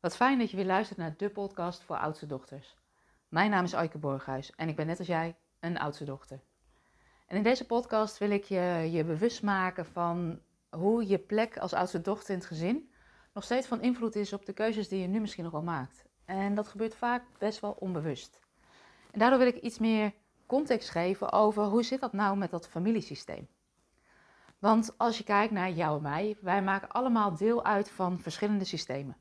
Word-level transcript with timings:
Wat 0.00 0.16
fijn 0.16 0.38
dat 0.38 0.50
je 0.50 0.56
weer 0.56 0.66
luistert 0.66 0.98
naar 0.98 1.14
de 1.16 1.30
podcast 1.30 1.82
voor 1.82 1.96
oudste 1.96 2.26
dochters. 2.26 2.76
Mijn 3.28 3.50
naam 3.50 3.64
is 3.64 3.74
Aike 3.74 3.98
Borghuis 3.98 4.52
en 4.56 4.68
ik 4.68 4.76
ben 4.76 4.86
net 4.86 4.98
als 4.98 5.06
jij 5.06 5.36
een 5.58 5.78
oudste 5.78 6.04
dochter. 6.04 6.40
En 7.26 7.36
in 7.36 7.42
deze 7.42 7.66
podcast 7.66 8.18
wil 8.18 8.30
ik 8.30 8.44
je, 8.44 8.88
je 8.90 9.04
bewust 9.04 9.42
maken 9.42 9.86
van 9.86 10.40
hoe 10.70 11.08
je 11.08 11.18
plek 11.18 11.58
als 11.58 11.72
oudste 11.72 12.00
dochter 12.00 12.30
in 12.30 12.38
het 12.38 12.48
gezin 12.48 12.90
nog 13.32 13.44
steeds 13.44 13.66
van 13.66 13.80
invloed 13.80 14.16
is 14.16 14.32
op 14.32 14.46
de 14.46 14.52
keuzes 14.52 14.88
die 14.88 15.00
je 15.00 15.06
nu 15.06 15.20
misschien 15.20 15.44
nog 15.44 15.52
wel 15.52 15.62
maakt. 15.62 16.04
En 16.24 16.54
dat 16.54 16.68
gebeurt 16.68 16.94
vaak 16.94 17.24
best 17.38 17.60
wel 17.60 17.76
onbewust. 17.78 18.40
En 19.10 19.18
daardoor 19.18 19.38
wil 19.38 19.48
ik 19.48 19.56
iets 19.56 19.78
meer 19.78 20.12
context 20.46 20.90
geven 20.90 21.32
over 21.32 21.64
hoe 21.64 21.82
zit 21.82 22.00
dat 22.00 22.12
nou 22.12 22.36
met 22.36 22.50
dat 22.50 22.68
familiesysteem. 22.68 23.48
Want 24.58 24.98
als 24.98 25.18
je 25.18 25.24
kijkt 25.24 25.52
naar 25.52 25.70
jou 25.70 25.96
en 25.96 26.02
mij, 26.02 26.36
wij 26.40 26.62
maken 26.62 26.88
allemaal 26.88 27.36
deel 27.36 27.64
uit 27.64 27.90
van 27.90 28.20
verschillende 28.20 28.64
systemen. 28.64 29.16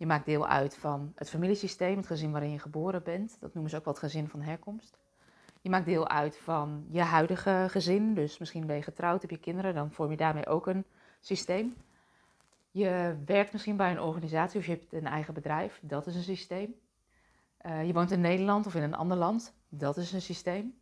Je 0.00 0.06
maakt 0.06 0.26
deel 0.26 0.46
uit 0.46 0.76
van 0.76 1.12
het 1.14 1.30
familiesysteem, 1.30 1.96
het 1.96 2.06
gezin 2.06 2.30
waarin 2.30 2.50
je 2.50 2.58
geboren 2.58 3.02
bent. 3.02 3.36
Dat 3.40 3.52
noemen 3.52 3.70
ze 3.70 3.76
ook 3.76 3.84
wel 3.84 3.94
het 3.94 4.02
gezin 4.02 4.28
van 4.28 4.40
herkomst. 4.40 4.98
Je 5.60 5.70
maakt 5.70 5.84
deel 5.84 6.08
uit 6.08 6.38
van 6.38 6.86
je 6.90 7.00
huidige 7.00 7.66
gezin. 7.68 8.14
Dus 8.14 8.38
misschien 8.38 8.66
ben 8.66 8.76
je 8.76 8.82
getrouwd, 8.82 9.20
heb 9.20 9.30
je 9.30 9.38
kinderen, 9.38 9.74
dan 9.74 9.92
vorm 9.92 10.10
je 10.10 10.16
daarmee 10.16 10.46
ook 10.46 10.66
een 10.66 10.84
systeem. 11.20 11.76
Je 12.70 13.16
werkt 13.24 13.52
misschien 13.52 13.76
bij 13.76 13.90
een 13.90 14.00
organisatie 14.00 14.60
of 14.60 14.66
je 14.66 14.72
hebt 14.72 14.92
een 14.92 15.06
eigen 15.06 15.34
bedrijf. 15.34 15.80
Dat 15.82 16.06
is 16.06 16.14
een 16.14 16.22
systeem. 16.22 16.74
Uh, 17.66 17.86
je 17.86 17.92
woont 17.92 18.10
in 18.10 18.20
Nederland 18.20 18.66
of 18.66 18.74
in 18.74 18.82
een 18.82 18.94
ander 18.94 19.16
land. 19.16 19.54
Dat 19.68 19.96
is 19.96 20.12
een 20.12 20.22
systeem. 20.22 20.78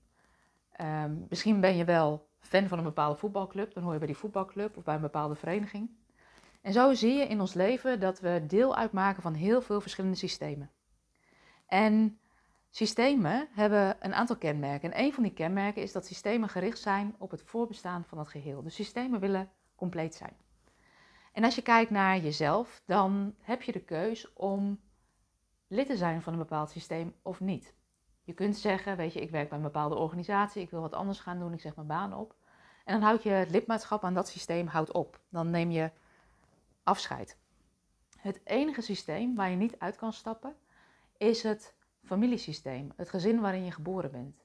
Um, 0.81 1.27
misschien 1.29 1.61
ben 1.61 1.77
je 1.77 1.85
wel 1.85 2.27
fan 2.41 2.69
van 2.69 2.79
een 2.79 2.85
bepaalde 2.85 3.19
voetbalclub. 3.19 3.75
Dan 3.75 3.83
hoor 3.83 3.93
je 3.93 3.99
bij 3.99 4.07
die 4.07 4.17
voetbalclub 4.17 4.77
of 4.77 4.85
bij 4.85 4.95
een 4.95 5.01
bepaalde 5.01 5.35
vereniging. 5.35 5.91
En 6.61 6.73
zo 6.73 6.95
zie 6.95 7.13
je 7.13 7.27
in 7.27 7.41
ons 7.41 7.55
leven 7.55 8.01
dat 8.01 8.21
we 8.21 8.45
deel 8.47 8.77
uitmaken 8.77 9.23
van 9.23 9.35
heel 9.35 9.63
veel 9.63 9.81
verschillende 9.81 10.17
systemen. 10.17 10.71
En 11.67 12.19
systemen 12.71 13.49
hebben 13.53 13.97
een 14.01 14.15
aantal 14.15 14.37
kenmerken. 14.37 14.93
En 14.93 15.05
een 15.05 15.13
van 15.13 15.23
die 15.23 15.33
kenmerken 15.33 15.83
is 15.83 15.93
dat 15.93 16.07
systemen 16.07 16.49
gericht 16.49 16.79
zijn 16.79 17.15
op 17.19 17.31
het 17.31 17.43
voorbestaan 17.43 18.05
van 18.05 18.19
het 18.19 18.29
geheel. 18.29 18.63
Dus 18.63 18.75
systemen 18.75 19.21
willen 19.21 19.51
compleet 19.75 20.15
zijn. 20.15 20.37
En 21.33 21.45
als 21.45 21.55
je 21.55 21.63
kijkt 21.63 21.91
naar 21.91 22.19
jezelf, 22.19 22.83
dan 22.85 23.35
heb 23.41 23.63
je 23.63 23.73
de 23.73 23.85
keus 23.85 24.33
om 24.33 24.81
lid 25.67 25.87
te 25.87 25.97
zijn 25.97 26.23
van 26.23 26.33
een 26.33 26.39
bepaald 26.39 26.71
systeem 26.71 27.15
of 27.23 27.41
niet. 27.41 27.75
Je 28.23 28.33
kunt 28.33 28.57
zeggen, 28.57 28.97
weet 28.97 29.13
je, 29.13 29.21
ik 29.21 29.31
werk 29.31 29.49
bij 29.49 29.59
een 29.59 29.65
bepaalde 29.65 29.95
organisatie, 29.95 30.63
ik 30.63 30.71
wil 30.71 30.81
wat 30.81 30.95
anders 30.95 31.21
gaan 31.21 31.39
doen, 31.39 31.53
ik 31.53 31.61
zeg 31.61 31.75
mijn 31.75 31.87
baan 31.87 32.15
op. 32.15 32.35
En 32.85 32.95
dan 32.95 33.03
houd 33.03 33.23
je 33.23 33.31
het 33.31 33.51
lidmaatschap 33.51 34.05
aan 34.05 34.15
dat 34.15 34.29
systeem 34.29 34.67
houdt 34.67 34.93
op. 34.93 35.21
Dan 35.29 35.51
neem 35.51 35.71
je 35.71 35.91
afscheid. 36.89 37.39
Het 38.19 38.41
enige 38.45 38.81
systeem 38.81 39.35
waar 39.35 39.51
je 39.51 39.57
niet 39.57 39.79
uit 39.79 39.97
kan 39.97 40.13
stappen 40.13 40.57
is 41.17 41.43
het 41.43 41.75
familiesysteem, 42.05 42.93
het 42.97 43.09
gezin 43.09 43.41
waarin 43.41 43.65
je 43.65 43.73
geboren 43.73 44.11
bent. 44.11 44.45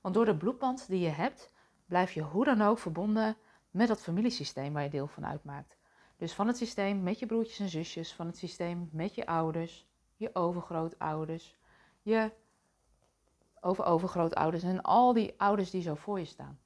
Want 0.00 0.14
door 0.14 0.24
de 0.24 0.36
bloedband 0.36 0.88
die 0.88 1.00
je 1.00 1.08
hebt, 1.08 1.52
blijf 1.86 2.12
je 2.12 2.22
hoe 2.22 2.44
dan 2.44 2.62
ook 2.62 2.78
verbonden 2.78 3.36
met 3.70 3.88
dat 3.88 4.02
familiesysteem 4.02 4.72
waar 4.72 4.82
je 4.82 4.90
deel 4.90 5.06
van 5.06 5.26
uitmaakt. 5.26 5.76
Dus 6.16 6.32
van 6.32 6.46
het 6.46 6.56
systeem 6.56 7.02
met 7.02 7.18
je 7.18 7.26
broertjes 7.26 7.58
en 7.58 7.68
zusjes, 7.68 8.14
van 8.14 8.26
het 8.26 8.36
systeem 8.36 8.88
met 8.92 9.14
je 9.14 9.26
ouders, 9.26 9.86
je 10.16 10.34
overgrootouders, 10.34 11.56
je 12.02 12.32
over-overgrootouders 13.60 14.62
en 14.62 14.82
al 14.82 15.12
die 15.12 15.34
ouders 15.36 15.70
die 15.70 15.82
zo 15.82 15.94
voor 15.94 16.18
je 16.18 16.24
staan. 16.24 16.58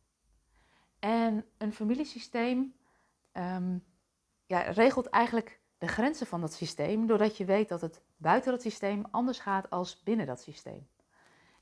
En 0.99 1.45
een 1.59 1.73
familiesysteem 1.73 2.75
um, 3.33 3.85
ja, 4.49 4.61
regelt 4.61 5.07
eigenlijk 5.07 5.61
de 5.79 5.89
grenzen 5.89 6.27
van 6.27 6.41
dat 6.41 6.53
systeem, 6.53 7.07
doordat 7.07 7.37
je 7.37 7.45
weet 7.45 7.69
dat 7.69 7.81
het 7.81 8.03
buiten 8.17 8.53
dat 8.53 8.63
systeem 8.63 9.05
anders 9.11 9.39
gaat 9.39 9.71
als 9.71 10.03
binnen 10.03 10.27
dat 10.27 10.41
systeem. 10.41 10.89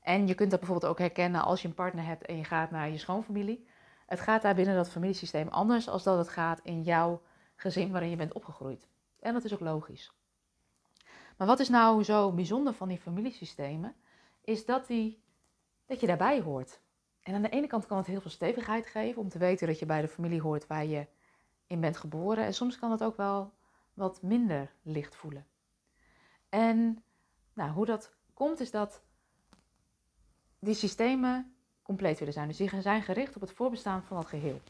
En 0.01 0.27
je 0.27 0.35
kunt 0.35 0.51
dat 0.51 0.59
bijvoorbeeld 0.59 0.91
ook 0.91 0.99
herkennen 0.99 1.41
als 1.41 1.61
je 1.61 1.67
een 1.67 1.73
partner 1.73 2.05
hebt 2.05 2.25
en 2.25 2.37
je 2.37 2.43
gaat 2.43 2.71
naar 2.71 2.89
je 2.89 2.97
schoonfamilie. 2.97 3.67
Het 4.05 4.19
gaat 4.19 4.41
daar 4.41 4.55
binnen 4.55 4.75
dat 4.75 4.89
familiesysteem 4.89 5.47
anders 5.47 5.89
als 5.89 6.03
dat 6.03 6.17
het 6.17 6.29
gaat 6.29 6.59
in 6.63 6.83
jouw 6.83 7.21
gezin 7.55 7.91
waarin 7.91 8.09
je 8.09 8.15
bent 8.15 8.33
opgegroeid. 8.33 8.87
En 9.19 9.33
dat 9.33 9.43
is 9.43 9.53
ook 9.53 9.59
logisch. 9.59 10.13
Maar 11.37 11.47
wat 11.47 11.59
is 11.59 11.69
nou 11.69 12.03
zo 12.03 12.31
bijzonder 12.31 12.73
van 12.73 12.87
die 12.87 12.99
familiesystemen, 12.99 13.95
is 14.41 14.65
dat, 14.65 14.87
die, 14.87 15.23
dat 15.85 15.99
je 15.99 16.07
daarbij 16.07 16.41
hoort. 16.41 16.79
En 17.21 17.33
aan 17.33 17.41
de 17.41 17.49
ene 17.49 17.67
kant 17.67 17.85
kan 17.85 17.97
het 17.97 18.07
heel 18.07 18.21
veel 18.21 18.31
stevigheid 18.31 18.85
geven 18.85 19.21
om 19.21 19.29
te 19.29 19.37
weten 19.37 19.67
dat 19.67 19.79
je 19.79 19.85
bij 19.85 20.01
de 20.01 20.07
familie 20.07 20.41
hoort 20.41 20.67
waar 20.67 20.85
je 20.85 21.07
in 21.67 21.79
bent 21.79 21.97
geboren. 21.97 22.45
En 22.45 22.53
soms 22.53 22.79
kan 22.79 22.91
het 22.91 23.03
ook 23.03 23.17
wel 23.17 23.53
wat 23.93 24.21
minder 24.21 24.71
licht 24.81 25.15
voelen. 25.15 25.45
En 26.49 27.03
nou, 27.53 27.71
hoe 27.71 27.85
dat 27.85 28.13
komt 28.33 28.59
is 28.59 28.71
dat 28.71 29.01
die 30.59 30.73
systemen 30.73 31.55
compleet 31.81 32.19
willen 32.19 32.33
zijn. 32.33 32.47
Dus 32.47 32.57
die 32.57 32.81
zijn 32.81 33.01
gericht 33.01 33.35
op 33.35 33.41
het 33.41 33.51
voorbestaan 33.51 34.03
van 34.03 34.17
het 34.17 34.27
geheel. 34.27 34.61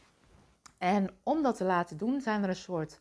En 0.78 1.16
om 1.22 1.42
dat 1.42 1.56
te 1.56 1.64
laten 1.64 1.96
doen 1.96 2.20
zijn 2.20 2.42
er 2.42 2.48
een 2.48 2.56
soort 2.56 3.00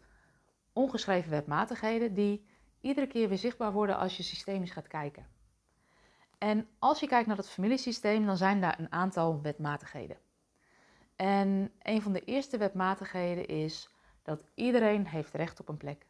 ongeschreven 0.74 1.31
wetmatigheden 1.31 2.14
die 2.14 2.46
iedere 2.81 3.08
keer 3.08 3.29
weer 3.29 3.38
zichtbaar 3.38 3.72
worden 3.72 3.97
als 3.97 4.18
je 4.18 4.24
systemisch 4.24 4.72
gaat 4.72 4.88
kijken. 4.88 5.28
En 6.38 6.68
als 6.79 7.00
je 7.00 7.08
kijkt 7.08 7.28
naar 7.28 7.38
het 7.38 7.50
familiesysteem, 7.50 8.25
dan 8.25 8.38
zijn 8.38 8.62
daar 8.62 8.79
een 8.79 8.91
aantal 8.91 9.41
wetmatigheden. 9.41 10.18
En 11.17 11.72
een 11.81 12.01
van 12.01 12.13
de 12.13 12.23
eerste 12.23 12.57
wetmatigheden 12.57 13.47
is 13.47 13.89
dat 14.22 14.44
iedereen 14.53 15.07
heeft 15.07 15.33
recht 15.33 15.59
op 15.59 15.67
een 15.67 15.78
plek. 15.78 16.05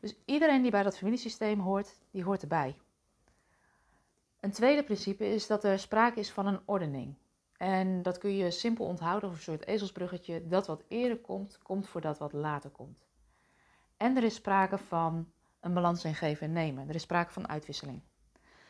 Dus 0.00 0.14
iedereen 0.24 0.62
die 0.62 0.70
bij 0.70 0.82
dat 0.82 0.98
familiesysteem 0.98 1.60
hoort, 1.60 1.98
die 2.10 2.24
hoort 2.24 2.42
erbij. 2.42 2.76
Een 4.40 4.50
tweede 4.50 4.82
principe 4.82 5.26
is 5.26 5.46
dat 5.46 5.64
er 5.64 5.78
sprake 5.78 6.18
is 6.18 6.30
van 6.30 6.46
een 6.46 6.60
ordening. 6.64 7.14
En 7.56 8.02
dat 8.02 8.18
kun 8.18 8.36
je 8.36 8.50
simpel 8.50 8.86
onthouden 8.86 9.28
of 9.28 9.34
een 9.34 9.42
soort 9.42 9.66
ezelsbruggetje. 9.66 10.46
Dat 10.46 10.66
wat 10.66 10.84
eerder 10.88 11.18
komt, 11.18 11.58
komt 11.62 11.88
voor 11.88 12.00
dat 12.00 12.18
wat 12.18 12.32
later 12.32 12.70
komt. 12.70 13.06
En 13.96 14.16
er 14.16 14.24
is 14.24 14.34
sprake 14.34 14.78
van 14.78 15.32
een 15.60 15.74
balans 15.74 16.04
in 16.04 16.14
geven 16.14 16.46
en 16.46 16.52
nemen. 16.52 16.88
Er 16.88 16.94
is 16.94 17.02
sprake 17.02 17.32
van 17.32 17.48
uitwisseling. 17.48 18.02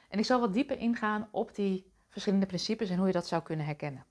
En 0.09 0.19
ik 0.19 0.25
zal 0.25 0.41
wat 0.41 0.53
dieper 0.53 0.79
ingaan 0.79 1.29
op 1.31 1.55
die 1.55 1.93
verschillende 2.09 2.47
principes 2.47 2.91
en 2.91 2.97
hoe 2.97 3.07
je 3.07 3.13
dat 3.13 3.27
zou 3.27 3.43
kunnen 3.43 3.67
herkennen. 3.67 4.07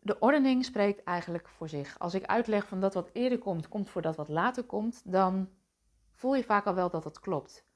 De 0.00 0.18
ordening 0.18 0.64
spreekt 0.64 1.04
eigenlijk 1.04 1.48
voor 1.48 1.68
zich. 1.68 1.98
Als 1.98 2.14
ik 2.14 2.24
uitleg 2.24 2.66
van 2.66 2.80
dat 2.80 2.94
wat 2.94 3.10
eerder 3.12 3.38
komt, 3.38 3.68
komt 3.68 3.90
voor 3.90 4.02
dat 4.02 4.16
wat 4.16 4.28
later 4.28 4.64
komt, 4.64 5.02
dan 5.04 5.48
voel 6.12 6.34
je 6.34 6.44
vaak 6.44 6.66
al 6.66 6.74
wel 6.74 6.90
dat 6.90 7.02
dat 7.02 7.20
klopt. 7.20 7.66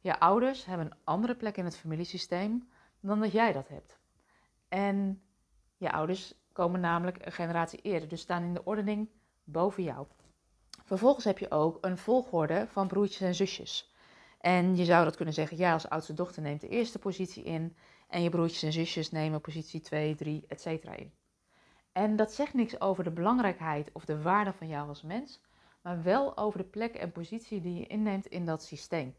Je 0.00 0.20
ouders 0.20 0.64
hebben 0.64 0.86
een 0.86 0.98
andere 1.04 1.34
plek 1.34 1.56
in 1.56 1.64
het 1.64 1.76
familiesysteem 1.76 2.68
dan 3.00 3.20
dat 3.20 3.32
jij 3.32 3.52
dat 3.52 3.68
hebt. 3.68 3.98
En 4.68 5.22
je 5.76 5.92
ouders 5.92 6.34
komen 6.52 6.80
namelijk 6.80 7.26
een 7.26 7.32
generatie 7.32 7.80
eerder, 7.82 8.08
dus 8.08 8.20
staan 8.20 8.42
in 8.42 8.54
de 8.54 8.64
ordening 8.64 9.08
boven 9.44 9.82
jou. 9.82 10.06
Vervolgens 10.84 11.24
heb 11.24 11.38
je 11.38 11.50
ook 11.50 11.78
een 11.80 11.98
volgorde 11.98 12.66
van 12.68 12.86
broertjes 12.86 13.20
en 13.20 13.34
zusjes. 13.34 13.94
En 14.40 14.76
je 14.76 14.84
zou 14.84 15.04
dat 15.04 15.16
kunnen 15.16 15.34
zeggen, 15.34 15.56
jij 15.56 15.72
als 15.72 15.88
oudste 15.88 16.14
dochter 16.14 16.42
neemt 16.42 16.60
de 16.60 16.68
eerste 16.68 16.98
positie 16.98 17.44
in 17.44 17.76
en 18.08 18.22
je 18.22 18.30
broertjes 18.30 18.62
en 18.62 18.72
zusjes 18.72 19.10
nemen 19.10 19.40
positie 19.40 19.80
2, 19.80 20.14
3, 20.14 20.44
etc. 20.48 20.66
in. 20.66 21.12
En 21.94 22.16
dat 22.16 22.32
zegt 22.32 22.54
niks 22.54 22.80
over 22.80 23.04
de 23.04 23.10
belangrijkheid 23.10 23.90
of 23.92 24.04
de 24.04 24.22
waarde 24.22 24.52
van 24.52 24.68
jou 24.68 24.88
als 24.88 25.02
mens, 25.02 25.40
maar 25.82 26.02
wel 26.02 26.36
over 26.36 26.58
de 26.58 26.64
plek 26.64 26.94
en 26.94 27.12
positie 27.12 27.60
die 27.60 27.78
je 27.78 27.86
inneemt 27.86 28.26
in 28.26 28.44
dat 28.44 28.62
systeem. 28.62 29.16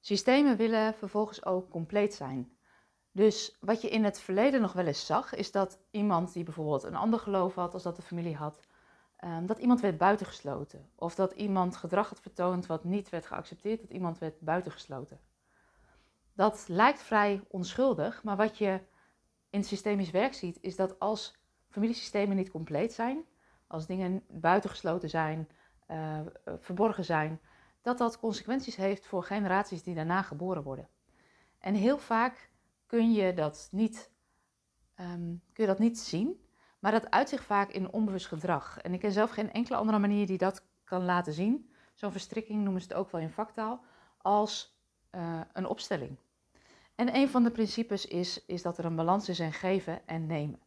Systemen 0.00 0.56
willen 0.56 0.94
vervolgens 0.94 1.44
ook 1.44 1.70
compleet 1.70 2.14
zijn. 2.14 2.56
Dus 3.12 3.56
wat 3.60 3.80
je 3.80 3.88
in 3.88 4.04
het 4.04 4.20
verleden 4.20 4.60
nog 4.60 4.72
wel 4.72 4.86
eens 4.86 5.06
zag, 5.06 5.34
is 5.34 5.52
dat 5.52 5.78
iemand 5.90 6.32
die 6.32 6.44
bijvoorbeeld 6.44 6.82
een 6.82 6.96
ander 6.96 7.18
geloof 7.18 7.54
had 7.54 7.74
als 7.74 7.82
dat 7.82 7.96
de 7.96 8.02
familie 8.02 8.36
had, 8.36 8.60
ehm, 9.16 9.46
dat 9.46 9.58
iemand 9.58 9.80
werd 9.80 9.98
buitengesloten. 9.98 10.90
Of 10.94 11.14
dat 11.14 11.32
iemand 11.32 11.76
gedrag 11.76 12.08
had 12.08 12.20
vertoond 12.20 12.66
wat 12.66 12.84
niet 12.84 13.08
werd 13.08 13.26
geaccepteerd, 13.26 13.80
dat 13.80 13.90
iemand 13.90 14.18
werd 14.18 14.40
buitengesloten. 14.40 15.20
Dat 16.34 16.64
lijkt 16.68 17.02
vrij 17.02 17.44
onschuldig, 17.48 18.22
maar 18.22 18.36
wat 18.36 18.58
je 18.58 18.80
in 19.50 19.64
systemisch 19.64 20.10
werk 20.10 20.34
ziet, 20.34 20.58
is 20.60 20.76
dat 20.76 20.98
als 20.98 21.36
familiesystemen 21.68 22.36
niet 22.36 22.50
compleet 22.50 22.92
zijn, 22.92 23.24
als 23.66 23.86
dingen 23.86 24.24
buitengesloten 24.28 25.10
zijn, 25.10 25.48
uh, 25.90 26.20
verborgen 26.58 27.04
zijn, 27.04 27.40
dat 27.82 27.98
dat 27.98 28.18
consequenties 28.18 28.76
heeft 28.76 29.06
voor 29.06 29.22
generaties 29.22 29.82
die 29.82 29.94
daarna 29.94 30.22
geboren 30.22 30.62
worden. 30.62 30.88
En 31.58 31.74
heel 31.74 31.98
vaak 31.98 32.50
kun 32.86 33.12
je 33.12 33.34
dat 33.34 33.68
niet, 33.72 34.10
um, 35.00 35.42
kun 35.52 35.64
je 35.64 35.66
dat 35.66 35.78
niet 35.78 35.98
zien, 35.98 36.44
maar 36.78 36.92
dat 36.92 37.10
uit 37.10 37.28
zich 37.28 37.44
vaak 37.44 37.70
in 37.70 37.92
onbewust 37.92 38.26
gedrag. 38.26 38.78
En 38.78 38.92
ik 38.92 39.00
ken 39.00 39.12
zelf 39.12 39.30
geen 39.30 39.52
enkele 39.52 39.76
andere 39.76 39.98
manier 39.98 40.26
die 40.26 40.38
dat 40.38 40.64
kan 40.84 41.04
laten 41.04 41.32
zien. 41.32 41.72
Zo'n 41.94 42.12
verstrikking 42.12 42.62
noemen 42.62 42.82
ze 42.82 42.88
het 42.88 42.96
ook 42.96 43.10
wel 43.10 43.20
in 43.20 43.30
vaktaal, 43.30 43.84
als 44.18 44.78
uh, 45.14 45.40
een 45.52 45.66
opstelling. 45.66 46.16
En 46.98 47.14
een 47.14 47.28
van 47.28 47.42
de 47.42 47.50
principes 47.50 48.06
is, 48.06 48.44
is 48.46 48.62
dat 48.62 48.78
er 48.78 48.84
een 48.84 48.96
balans 48.96 49.28
is 49.28 49.40
in 49.40 49.52
geven 49.52 50.06
en 50.06 50.26
nemen. 50.26 50.60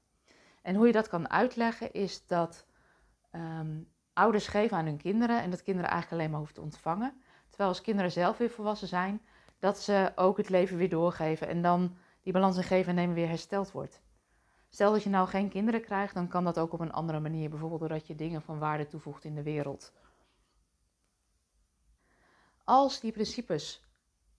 En 0.62 0.76
hoe 0.76 0.88
je 0.88 0.92
dat 0.92 1.08
kan 1.08 1.30
uitleggen 1.30 1.92
is 1.92 2.28
dat 2.28 2.66
um, 3.32 3.88
ouders 4.14 4.48
geven 4.48 4.78
aan 4.78 4.86
hun 4.86 4.98
kinderen 4.98 5.42
en 5.42 5.50
dat 5.50 5.64
kinderen 5.64 5.90
eigenlijk 5.90 6.20
alleen 6.20 6.30
maar 6.32 6.40
hoeven 6.40 6.58
te 6.58 6.62
ontvangen. 6.62 7.22
Terwijl 7.48 7.70
als 7.70 7.82
kinderen 7.82 8.12
zelf 8.12 8.38
weer 8.38 8.50
volwassen 8.50 8.88
zijn, 8.88 9.22
dat 9.60 9.80
ze 9.80 10.12
ook 10.16 10.38
het 10.38 10.50
leven 10.50 10.78
weer 10.78 10.90
doorgeven 10.90 11.48
en 11.48 11.62
dan 11.62 11.98
die 12.22 12.34
balans 12.34 12.58
in 12.58 12.64
geven 12.64 12.90
en 12.90 12.96
nemen 12.96 13.16
weer 13.16 13.28
hersteld 13.28 13.72
wordt. 13.72 14.02
Stel 14.70 14.92
dat 14.92 15.04
je 15.04 15.10
nou 15.10 15.28
geen 15.28 15.50
kinderen 15.50 15.82
krijgt, 15.82 16.14
dan 16.14 16.28
kan 16.28 16.44
dat 16.44 16.60
ook 16.60 16.74
op 16.74 16.80
een 16.80 16.94
andere 16.94 17.20
manier. 17.20 17.50
Bijvoorbeeld 17.50 17.80
doordat 17.80 18.08
je 18.08 18.16
dingen 18.16 18.42
van 18.42 18.60
waarde 18.60 18.88
toevoegt 18.88 19.24
in 19.24 19.36
de 19.36 19.44
wereld. 19.44 19.94
Als 22.64 23.00
die 23.00 23.12
principes 23.12 23.90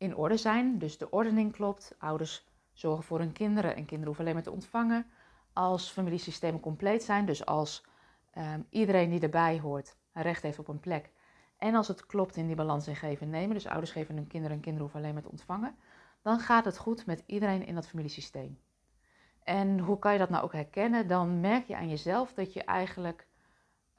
in 0.02 0.16
orde 0.16 0.37
zijn, 0.37 0.78
dus 0.78 0.99
de 0.99 1.10
ordening 1.10 1.52
klopt, 1.52 1.94
ouders 1.99 2.46
zorgen 2.72 3.04
voor 3.04 3.19
hun 3.19 3.32
kinderen 3.32 3.70
en 3.70 3.84
kinderen 3.84 4.04
hoeven 4.04 4.25
alleen 4.25 4.34
maar 4.34 4.43
te 4.43 4.50
ontvangen. 4.50 5.06
Als 5.52 5.90
familiesystemen 5.90 6.60
compleet 6.60 7.02
zijn, 7.02 7.26
dus 7.26 7.46
als 7.46 7.87
um, 8.38 8.66
iedereen 8.70 9.10
die 9.10 9.20
erbij 9.20 9.60
hoort 9.60 9.96
recht 10.12 10.43
heeft 10.43 10.58
op 10.58 10.69
een 10.69 10.81
plek. 10.81 11.10
En 11.56 11.75
als 11.75 11.88
het 11.88 12.06
klopt 12.06 12.37
in 12.37 12.46
die 12.46 12.56
balans 12.56 12.87
en 12.87 12.96
geven 12.96 13.26
en 13.26 13.32
nemen, 13.32 13.54
dus 13.54 13.66
ouders 13.66 13.90
geven 13.90 14.14
hun 14.14 14.26
kinderen 14.26 14.56
en 14.56 14.62
kinderen 14.62 14.81
hoeven 14.81 15.00
alleen 15.00 15.14
maar 15.14 15.22
te 15.22 15.31
ontvangen, 15.31 15.76
dan 16.22 16.38
gaat 16.38 16.64
het 16.64 16.78
goed 16.78 17.06
met 17.06 17.22
iedereen 17.26 17.66
in 17.66 17.75
dat 17.75 17.88
familiesysteem. 17.88 18.58
En 19.43 19.78
hoe 19.78 19.99
kan 19.99 20.12
je 20.12 20.19
dat 20.19 20.31
nou 20.31 20.44
ook 20.44 20.52
herkennen? 20.52 21.08
Dan 21.08 21.40
merk 21.40 21.66
je 21.66 21.76
aan 21.76 21.88
jezelf 21.88 22.32
dat 22.32 22.52
je 22.52 22.64
eigenlijk 22.64 23.26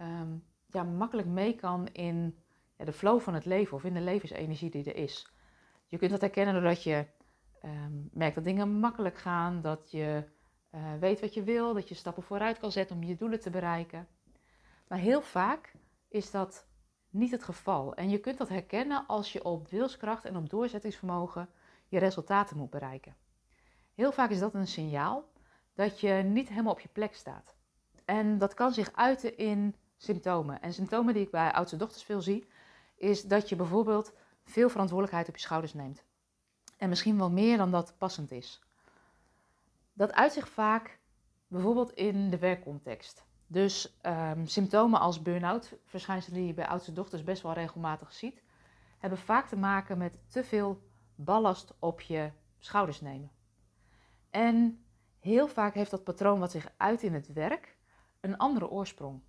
um, 0.01 0.43
ja, 0.67 0.83
makkelijk 0.83 1.27
mee 1.27 1.55
kan 1.55 1.87
in 1.87 2.37
ja, 2.77 2.85
de 2.85 2.93
flow 2.93 3.19
van 3.19 3.33
het 3.33 3.45
leven 3.45 3.77
of 3.77 3.83
in 3.83 3.93
de 3.93 4.01
levensenergie 4.01 4.69
die 4.69 4.83
er 4.83 4.95
is. 4.95 5.32
Je 5.93 5.99
kunt 5.99 6.11
dat 6.11 6.21
herkennen 6.21 6.53
doordat 6.53 6.83
je 6.83 7.05
um, 7.65 8.09
merkt 8.13 8.35
dat 8.35 8.43
dingen 8.43 8.79
makkelijk 8.79 9.17
gaan, 9.17 9.61
dat 9.61 9.91
je 9.91 10.23
uh, 10.71 10.81
weet 10.99 11.21
wat 11.21 11.33
je 11.33 11.43
wil, 11.43 11.73
dat 11.73 11.89
je 11.89 11.95
stappen 11.95 12.23
vooruit 12.23 12.59
kan 12.59 12.71
zetten 12.71 12.95
om 12.95 13.03
je 13.03 13.15
doelen 13.15 13.39
te 13.39 13.49
bereiken. 13.49 14.07
Maar 14.87 14.97
heel 14.97 15.21
vaak 15.21 15.73
is 16.07 16.31
dat 16.31 16.67
niet 17.09 17.31
het 17.31 17.43
geval. 17.43 17.95
En 17.95 18.09
je 18.09 18.19
kunt 18.19 18.37
dat 18.37 18.49
herkennen 18.49 19.07
als 19.07 19.33
je 19.33 19.43
op 19.43 19.69
wilskracht 19.69 20.25
en 20.25 20.37
op 20.37 20.49
doorzettingsvermogen 20.49 21.49
je 21.87 21.99
resultaten 21.99 22.57
moet 22.57 22.69
bereiken. 22.69 23.15
Heel 23.93 24.11
vaak 24.11 24.29
is 24.29 24.39
dat 24.39 24.53
een 24.53 24.67
signaal 24.67 25.29
dat 25.73 25.99
je 25.99 26.13
niet 26.13 26.49
helemaal 26.49 26.73
op 26.73 26.79
je 26.79 26.89
plek 26.89 27.13
staat. 27.13 27.55
En 28.05 28.37
dat 28.37 28.53
kan 28.53 28.73
zich 28.73 28.93
uiten 28.93 29.37
in 29.37 29.75
symptomen. 29.97 30.61
En 30.61 30.73
symptomen 30.73 31.13
die 31.13 31.23
ik 31.23 31.31
bij 31.31 31.51
oudste 31.51 31.77
dochters 31.77 32.03
veel 32.03 32.21
zie, 32.21 32.47
is 32.95 33.23
dat 33.23 33.49
je 33.49 33.55
bijvoorbeeld 33.55 34.13
veel 34.43 34.69
verantwoordelijkheid 34.69 35.27
op 35.27 35.35
je 35.35 35.41
schouders 35.41 35.73
neemt. 35.73 36.03
En 36.77 36.89
misschien 36.89 37.17
wel 37.17 37.31
meer 37.31 37.57
dan 37.57 37.71
dat 37.71 37.93
passend 37.97 38.31
is. 38.31 38.61
Dat 39.93 40.13
uit 40.13 40.33
zich 40.33 40.49
vaak 40.49 40.99
bijvoorbeeld 41.47 41.91
in 41.91 42.29
de 42.29 42.37
werkcontext. 42.37 43.25
Dus 43.47 43.97
um, 44.05 44.45
symptomen 44.47 44.99
als 44.99 45.21
burn-out, 45.21 45.73
verschijnselen 45.85 46.37
die 46.37 46.47
je 46.47 46.53
bij 46.53 46.67
oudste 46.67 46.93
dochters 46.93 47.23
best 47.23 47.41
wel 47.41 47.53
regelmatig 47.53 48.13
ziet, 48.13 48.41
hebben 48.97 49.19
vaak 49.19 49.47
te 49.47 49.57
maken 49.57 49.97
met 49.97 50.17
te 50.27 50.43
veel 50.43 50.81
ballast 51.15 51.73
op 51.79 52.01
je 52.01 52.31
schouders 52.59 53.01
nemen. 53.01 53.31
En 54.29 54.85
heel 55.19 55.47
vaak 55.47 55.73
heeft 55.73 55.91
dat 55.91 56.03
patroon 56.03 56.39
wat 56.39 56.51
zich 56.51 56.71
uit 56.77 57.03
in 57.03 57.13
het 57.13 57.33
werk 57.33 57.77
een 58.19 58.37
andere 58.37 58.69
oorsprong. 58.69 59.21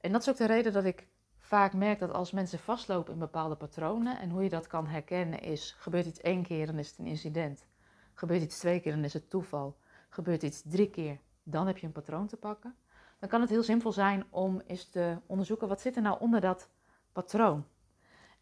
En 0.00 0.12
dat 0.12 0.20
is 0.20 0.28
ook 0.28 0.36
de 0.36 0.46
reden 0.46 0.72
dat 0.72 0.84
ik 0.84 1.06
vaak 1.48 1.72
merk 1.72 1.98
dat 1.98 2.12
als 2.12 2.32
mensen 2.32 2.58
vastlopen 2.58 3.12
in 3.12 3.18
bepaalde 3.18 3.54
patronen, 3.54 4.18
en 4.18 4.30
hoe 4.30 4.42
je 4.42 4.48
dat 4.48 4.66
kan 4.66 4.86
herkennen 4.86 5.40
is, 5.40 5.76
gebeurt 5.78 6.06
iets 6.06 6.20
één 6.20 6.42
keer, 6.42 6.66
dan 6.66 6.78
is 6.78 6.88
het 6.88 6.98
een 6.98 7.06
incident. 7.06 7.66
Gebeurt 8.14 8.42
iets 8.42 8.58
twee 8.58 8.80
keer, 8.80 8.92
dan 8.92 9.04
is 9.04 9.12
het 9.12 9.30
toeval. 9.30 9.76
Gebeurt 10.08 10.42
iets 10.42 10.62
drie 10.64 10.90
keer, 10.90 11.18
dan 11.42 11.66
heb 11.66 11.78
je 11.78 11.86
een 11.86 11.92
patroon 11.92 12.26
te 12.26 12.36
pakken. 12.36 12.74
Dan 13.18 13.28
kan 13.28 13.40
het 13.40 13.50
heel 13.50 13.62
simpel 13.62 13.92
zijn 13.92 14.24
om 14.30 14.62
eens 14.66 14.90
te 14.90 15.16
onderzoeken, 15.26 15.68
wat 15.68 15.80
zit 15.80 15.96
er 15.96 16.02
nou 16.02 16.20
onder 16.20 16.40
dat 16.40 16.68
patroon? 17.12 17.66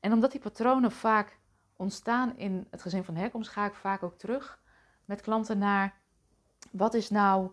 En 0.00 0.12
omdat 0.12 0.32
die 0.32 0.41
patronen 0.41 0.93
vaak 0.93 1.38
ontstaan 1.76 2.37
in 2.37 2.67
het 2.70 2.82
gezin 2.82 3.05
van 3.05 3.17
herkomst, 3.17 3.50
ga 3.50 3.67
ik 3.67 3.75
vaak 3.75 4.02
ook 4.02 4.19
terug 4.19 4.61
met 5.05 5.20
klanten 5.20 5.59
naar, 5.59 5.94
wat 6.70 6.94
is 6.94 7.11
nou 7.11 7.50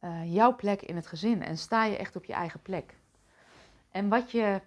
uh, 0.00 0.34
jouw 0.34 0.54
plek 0.54 0.82
in 0.82 0.96
het 0.96 1.06
gezin? 1.06 1.42
En 1.42 1.58
sta 1.58 1.84
je 1.84 1.96
echt 1.96 2.16
op 2.16 2.24
je 2.24 2.32
eigen 2.32 2.62
plek? 2.62 2.94
En 3.90 4.08
wat 4.08 4.30
je 4.30 4.60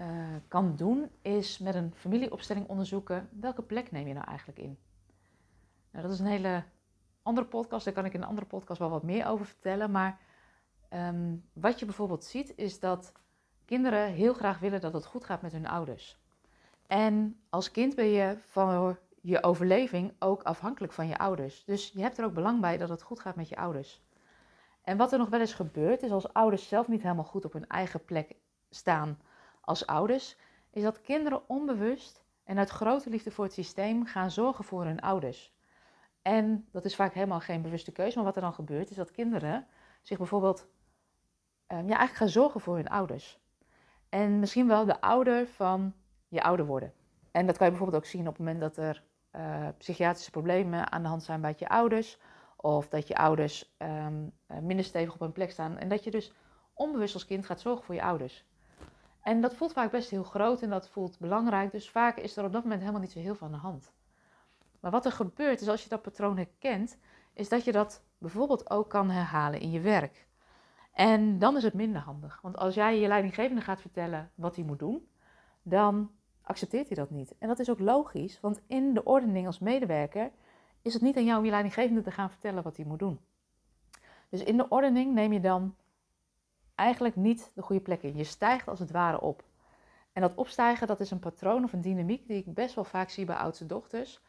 uh, 0.00 0.06
kan 0.48 0.76
doen, 0.76 1.10
is 1.22 1.58
met 1.58 1.74
een 1.74 1.92
familieopstelling 1.94 2.68
onderzoeken 2.68 3.28
welke 3.40 3.62
plek 3.62 3.90
neem 3.90 4.06
je 4.06 4.14
nou 4.14 4.26
eigenlijk 4.26 4.58
in. 4.58 4.78
Nou, 5.90 6.04
dat 6.04 6.12
is 6.12 6.20
een 6.20 6.26
hele 6.26 6.64
andere 7.22 7.46
podcast, 7.46 7.84
daar 7.84 7.94
kan 7.94 8.04
ik 8.04 8.14
in 8.14 8.22
een 8.22 8.28
andere 8.28 8.46
podcast 8.46 8.78
wel 8.78 8.90
wat 8.90 9.02
meer 9.02 9.26
over 9.26 9.46
vertellen. 9.46 9.90
Maar 9.90 10.18
um, 10.90 11.44
wat 11.52 11.78
je 11.78 11.84
bijvoorbeeld 11.84 12.24
ziet, 12.24 12.56
is 12.56 12.80
dat 12.80 13.12
kinderen 13.64 14.12
heel 14.12 14.34
graag 14.34 14.58
willen 14.58 14.80
dat 14.80 14.92
het 14.92 15.06
goed 15.06 15.24
gaat 15.24 15.42
met 15.42 15.52
hun 15.52 15.68
ouders. 15.68 16.18
En 16.86 17.40
als 17.48 17.70
kind 17.70 17.94
ben 17.94 18.08
je 18.08 18.36
van 18.46 18.96
je 19.20 19.42
overleving 19.42 20.12
ook 20.18 20.42
afhankelijk 20.42 20.92
van 20.92 21.06
je 21.06 21.18
ouders. 21.18 21.64
Dus 21.64 21.90
je 21.94 22.00
hebt 22.00 22.18
er 22.18 22.24
ook 22.24 22.34
belang 22.34 22.60
bij 22.60 22.76
dat 22.76 22.88
het 22.88 23.02
goed 23.02 23.20
gaat 23.20 23.36
met 23.36 23.48
je 23.48 23.56
ouders. 23.56 24.02
En 24.82 24.96
wat 24.96 25.12
er 25.12 25.18
nog 25.18 25.28
wel 25.28 25.40
eens 25.40 25.54
gebeurt, 25.54 26.02
is 26.02 26.10
als 26.10 26.32
ouders 26.32 26.68
zelf 26.68 26.88
niet 26.88 27.02
helemaal 27.02 27.24
goed 27.24 27.44
op 27.44 27.52
hun 27.52 27.66
eigen 27.66 28.04
plek 28.04 28.36
staan 28.70 29.18
als 29.60 29.86
ouders, 29.86 30.36
is 30.70 30.82
dat 30.82 31.00
kinderen 31.00 31.48
onbewust 31.48 32.24
en 32.44 32.58
uit 32.58 32.70
grote 32.70 33.10
liefde 33.10 33.30
voor 33.30 33.44
het 33.44 33.52
systeem 33.52 34.06
gaan 34.06 34.30
zorgen 34.30 34.64
voor 34.64 34.84
hun 34.84 35.00
ouders. 35.00 35.52
En 36.22 36.68
dat 36.72 36.84
is 36.84 36.94
vaak 36.94 37.14
helemaal 37.14 37.40
geen 37.40 37.62
bewuste 37.62 37.92
keuze, 37.92 38.16
maar 38.16 38.24
wat 38.24 38.36
er 38.36 38.42
dan 38.42 38.54
gebeurt 38.54 38.90
is 38.90 38.96
dat 38.96 39.10
kinderen 39.10 39.66
zich 40.02 40.18
bijvoorbeeld 40.18 40.66
um, 41.66 41.76
ja, 41.76 41.96
eigenlijk 41.96 42.16
gaan 42.16 42.28
zorgen 42.28 42.60
voor 42.60 42.76
hun 42.76 42.88
ouders. 42.88 43.38
En 44.08 44.38
misschien 44.38 44.66
wel 44.66 44.84
de 44.84 45.00
ouder 45.00 45.46
van 45.46 45.94
je 46.28 46.42
ouder 46.42 46.66
worden. 46.66 46.92
En 47.30 47.46
dat 47.46 47.56
kan 47.56 47.66
je 47.66 47.72
bijvoorbeeld 47.72 48.02
ook 48.02 48.10
zien 48.10 48.20
op 48.28 48.36
het 48.36 48.38
moment 48.38 48.60
dat 48.60 48.76
er 48.76 49.02
uh, 49.32 49.68
psychiatrische 49.78 50.30
problemen 50.30 50.92
aan 50.92 51.02
de 51.02 51.08
hand 51.08 51.22
zijn 51.22 51.40
bij 51.40 51.54
je 51.58 51.68
ouders. 51.68 52.18
Of 52.56 52.88
dat 52.88 53.08
je 53.08 53.16
ouders 53.16 53.74
um, 53.78 54.32
minder 54.46 54.84
stevig 54.84 55.14
op 55.14 55.20
hun 55.20 55.32
plek 55.32 55.50
staan. 55.50 55.78
En 55.78 55.88
dat 55.88 56.04
je 56.04 56.10
dus 56.10 56.32
onbewust 56.74 57.14
als 57.14 57.26
kind 57.26 57.46
gaat 57.46 57.60
zorgen 57.60 57.84
voor 57.84 57.94
je 57.94 58.02
ouders. 58.02 58.44
En 59.22 59.40
dat 59.40 59.54
voelt 59.54 59.72
vaak 59.72 59.90
best 59.90 60.10
heel 60.10 60.22
groot 60.22 60.62
en 60.62 60.70
dat 60.70 60.88
voelt 60.88 61.18
belangrijk. 61.18 61.72
Dus 61.72 61.90
vaak 61.90 62.16
is 62.16 62.36
er 62.36 62.44
op 62.44 62.52
dat 62.52 62.62
moment 62.62 62.80
helemaal 62.80 63.00
niet 63.00 63.12
zo 63.12 63.18
heel 63.18 63.34
veel 63.34 63.46
aan 63.46 63.52
de 63.52 63.58
hand. 63.58 63.92
Maar 64.80 64.90
wat 64.90 65.04
er 65.04 65.12
gebeurt 65.12 65.60
is 65.60 65.68
als 65.68 65.82
je 65.82 65.88
dat 65.88 66.02
patroon 66.02 66.36
herkent, 66.36 66.98
is 67.34 67.48
dat 67.48 67.64
je 67.64 67.72
dat 67.72 68.04
bijvoorbeeld 68.18 68.70
ook 68.70 68.90
kan 68.90 69.10
herhalen 69.10 69.60
in 69.60 69.70
je 69.70 69.80
werk. 69.80 70.28
En 70.92 71.38
dan 71.38 71.56
is 71.56 71.62
het 71.62 71.74
minder 71.74 72.00
handig. 72.00 72.38
Want 72.42 72.56
als 72.56 72.74
jij 72.74 73.00
je 73.00 73.08
leidinggevende 73.08 73.60
gaat 73.60 73.80
vertellen 73.80 74.30
wat 74.34 74.56
hij 74.56 74.64
moet 74.64 74.78
doen, 74.78 75.08
dan 75.62 76.10
accepteert 76.42 76.88
hij 76.88 76.96
dat 76.96 77.10
niet. 77.10 77.34
En 77.38 77.48
dat 77.48 77.58
is 77.58 77.70
ook 77.70 77.78
logisch, 77.78 78.40
want 78.40 78.60
in 78.66 78.94
de 78.94 79.04
ordening 79.04 79.46
als 79.46 79.58
medewerker 79.58 80.30
is 80.82 80.92
het 80.92 81.02
niet 81.02 81.16
aan 81.16 81.24
jou 81.24 81.38
om 81.38 81.44
je 81.44 81.50
leidinggevende 81.50 82.02
te 82.02 82.10
gaan 82.10 82.30
vertellen 82.30 82.62
wat 82.62 82.76
hij 82.76 82.86
moet 82.86 82.98
doen. 82.98 83.20
Dus 84.28 84.44
in 84.44 84.56
de 84.56 84.68
ordening 84.68 85.14
neem 85.14 85.32
je 85.32 85.40
dan 85.40 85.74
eigenlijk 86.80 87.16
niet 87.16 87.50
de 87.54 87.62
goede 87.62 87.82
plek 87.82 88.02
in. 88.02 88.16
Je 88.16 88.24
stijgt 88.24 88.68
als 88.68 88.78
het 88.78 88.90
ware 88.90 89.20
op. 89.20 89.44
En 90.12 90.22
dat 90.22 90.34
opstijgen, 90.34 90.86
dat 90.86 91.00
is 91.00 91.10
een 91.10 91.18
patroon 91.18 91.64
of 91.64 91.72
een 91.72 91.80
dynamiek 91.80 92.26
die 92.26 92.36
ik 92.36 92.54
best 92.54 92.74
wel 92.74 92.84
vaak 92.84 93.08
zie 93.08 93.24
bij 93.24 93.36
oudste 93.36 93.66
dochters. 93.66 94.20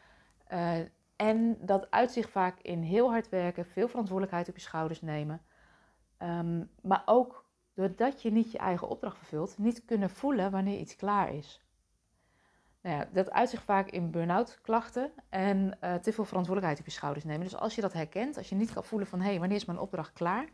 Uh, 0.54 0.78
en 1.16 1.58
dat 1.66 1.92
uitzicht 1.92 2.30
vaak 2.30 2.60
in 2.62 2.82
heel 2.82 3.10
hard 3.10 3.30
werken, 3.30 3.66
veel 3.66 3.88
verantwoordelijkheid 3.88 4.50
op 4.50 4.56
je 4.56 4.62
schouders 4.62 5.02
nemen. 5.02 5.42
Um, 6.20 6.70
maar 6.82 7.02
ook 7.06 7.46
doordat 7.74 8.22
je 8.22 8.32
niet 8.32 8.52
je 8.52 8.58
eigen 8.58 8.88
opdracht 8.88 9.18
vervult, 9.18 9.58
niet 9.58 9.86
kunnen 9.86 10.10
voelen 10.10 10.52
wanneer 10.52 10.80
iets 10.80 10.96
klaar 10.96 11.34
is. 11.34 11.62
Nou 12.82 12.96
ja, 12.96 13.08
dat 13.14 13.32
uitzicht 13.32 13.64
vaak 13.64 13.90
in 13.90 14.12
burn-out 14.12 14.60
klachten 14.62 15.12
en 15.30 15.78
uh, 15.84 15.94
te 15.94 16.14
veel 16.14 16.26
verantwoordelijkheid 16.26 16.80
op 16.80 16.86
je 16.86 16.92
schouders 16.92 17.26
nemen. 17.26 17.44
Dus 17.44 17.56
als 17.56 17.76
je 17.76 17.82
dat 17.82 17.94
herkent, 17.94 18.38
als 18.38 18.50
je 18.50 18.56
niet 18.56 18.74
kan 18.74 18.84
voelen 18.84 19.08
van 19.08 19.20
hé, 19.20 19.30
hey, 19.30 19.40
wanneer 19.40 19.58
is 19.58 19.66
mijn 19.66 19.80
opdracht 19.80 20.14
klaar, 20.14 20.50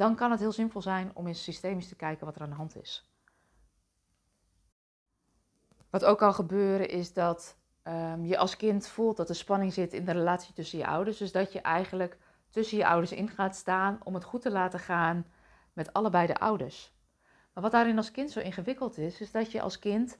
dan 0.00 0.14
kan 0.14 0.30
het 0.30 0.40
heel 0.40 0.52
simpel 0.52 0.82
zijn 0.82 1.10
om 1.14 1.26
eens 1.26 1.42
systemisch 1.42 1.88
te 1.88 1.96
kijken 1.96 2.26
wat 2.26 2.34
er 2.34 2.42
aan 2.42 2.50
de 2.50 2.56
hand 2.56 2.76
is. 2.76 3.10
Wat 5.90 6.04
ook 6.04 6.18
kan 6.18 6.34
gebeuren 6.34 6.88
is 6.88 7.12
dat 7.12 7.56
um, 7.84 8.24
je 8.24 8.38
als 8.38 8.56
kind 8.56 8.88
voelt 8.88 9.16
dat 9.16 9.28
er 9.28 9.34
spanning 9.34 9.72
zit 9.72 9.92
in 9.92 10.04
de 10.04 10.12
relatie 10.12 10.54
tussen 10.54 10.78
je 10.78 10.86
ouders. 10.86 11.16
Dus 11.16 11.32
dat 11.32 11.52
je 11.52 11.60
eigenlijk 11.60 12.18
tussen 12.50 12.78
je 12.78 12.86
ouders 12.86 13.12
in 13.12 13.28
gaat 13.28 13.56
staan 13.56 14.00
om 14.04 14.14
het 14.14 14.24
goed 14.24 14.42
te 14.42 14.50
laten 14.50 14.78
gaan 14.78 15.26
met 15.72 15.92
allebei 15.92 16.26
de 16.26 16.38
ouders. 16.38 16.92
Maar 17.52 17.62
wat 17.62 17.72
daarin 17.72 17.96
als 17.96 18.10
kind 18.10 18.30
zo 18.30 18.40
ingewikkeld 18.40 18.98
is, 18.98 19.20
is 19.20 19.30
dat 19.30 19.52
je 19.52 19.60
als 19.60 19.78
kind, 19.78 20.18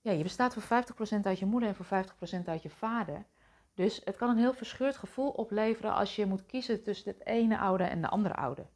ja, 0.00 0.12
je 0.12 0.22
bestaat 0.22 0.54
voor 0.54 0.84
50% 1.18 1.20
uit 1.22 1.38
je 1.38 1.46
moeder 1.46 1.68
en 1.68 1.74
voor 1.74 2.04
50% 2.40 2.44
uit 2.44 2.62
je 2.62 2.70
vader. 2.70 3.26
Dus 3.74 4.00
het 4.04 4.16
kan 4.16 4.30
een 4.30 4.38
heel 4.38 4.54
verscheurd 4.54 4.96
gevoel 4.96 5.30
opleveren 5.30 5.92
als 5.92 6.16
je 6.16 6.26
moet 6.26 6.46
kiezen 6.46 6.82
tussen 6.82 7.12
het 7.12 7.26
ene 7.26 7.58
ouder 7.58 7.86
en 7.86 8.00
de 8.00 8.08
andere 8.08 8.34
ouder. 8.34 8.66